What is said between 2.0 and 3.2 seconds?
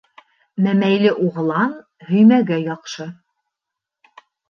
һөймәгә яҡшы.